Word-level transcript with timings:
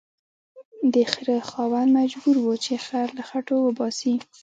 د 0.93 0.95
خره 1.11 1.37
خاوند 1.49 1.89
مجبور 1.99 2.35
و 2.41 2.47
چې 2.65 2.73
خر 2.85 3.07
له 3.17 3.23
خټو 3.29 3.55
وباسي 3.63 4.13